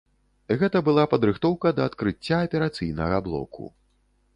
Гэта 0.61 0.81
была 0.87 1.03
падрыхтоўка 1.11 1.75
да 1.83 1.87
адкрыцця 1.91 2.43
аперацыйнага 2.49 3.25
блоку. 3.31 3.75